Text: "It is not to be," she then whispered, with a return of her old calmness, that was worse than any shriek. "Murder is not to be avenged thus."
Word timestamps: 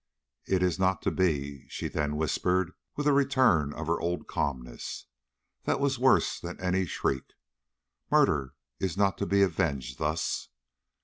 "It 0.47 0.63
is 0.63 0.79
not 0.79 1.03
to 1.03 1.11
be," 1.11 1.67
she 1.67 1.87
then 1.87 2.15
whispered, 2.15 2.71
with 2.95 3.05
a 3.05 3.13
return 3.13 3.71
of 3.71 3.85
her 3.85 4.01
old 4.01 4.25
calmness, 4.27 5.05
that 5.65 5.79
was 5.79 5.99
worse 5.99 6.39
than 6.39 6.59
any 6.59 6.87
shriek. 6.87 7.33
"Murder 8.09 8.55
is 8.79 8.97
not 8.97 9.15
to 9.19 9.27
be 9.27 9.43
avenged 9.43 9.99
thus." 9.99 10.49